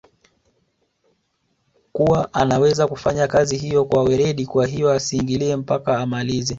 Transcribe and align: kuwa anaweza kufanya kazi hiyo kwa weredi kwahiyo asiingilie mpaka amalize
kuwa 1.91 2.33
anaweza 2.33 2.87
kufanya 2.87 3.27
kazi 3.27 3.57
hiyo 3.57 3.85
kwa 3.85 4.03
weredi 4.03 4.45
kwahiyo 4.45 4.91
asiingilie 4.91 5.55
mpaka 5.55 5.97
amalize 5.97 6.49